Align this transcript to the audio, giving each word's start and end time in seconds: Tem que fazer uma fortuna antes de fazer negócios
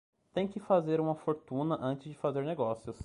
Tem 0.33 0.47
que 0.47 0.59
fazer 0.59 0.99
uma 0.99 1.13
fortuna 1.13 1.75
antes 1.77 2.09
de 2.11 2.17
fazer 2.17 2.43
negócios 2.43 2.95